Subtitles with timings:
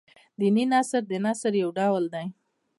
[0.39, 2.27] دیني نثر د نثر يو ډول دﺉ.